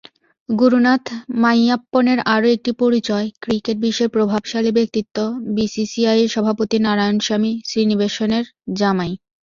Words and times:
গুরুনাথ 0.49 1.05
মাইয়াপ্পনের 1.41 2.19
আরও 2.33 2.47
একটি 2.55 2.71
পরিচয়—ক্রিকেট-বিশ্বের 2.81 4.09
প্রভাবশালী 4.09 4.71
ব্যক্তিত্ব 4.77 5.17
বিসিসিআইয়ের 5.55 6.33
সভাপতি 6.35 6.77
নারায়ণস্বামী 6.85 7.51
শ্রীনিবাসনের 7.67 8.45
জামাই। 8.77 9.11